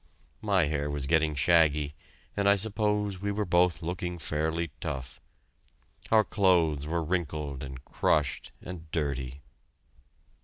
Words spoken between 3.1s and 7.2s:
we were both looking fairly tough. Our clothes were